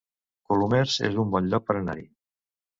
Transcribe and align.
Colomers 0.53 0.95
es 1.09 1.19
un 1.25 1.31
bon 1.37 1.53
lloc 1.53 1.71
per 1.71 1.79
anar-hi 1.85 2.11